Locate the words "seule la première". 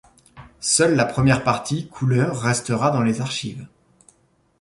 0.61-1.43